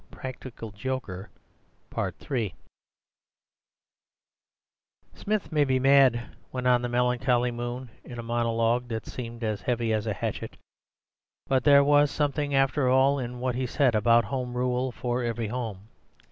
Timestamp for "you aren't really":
0.13-1.29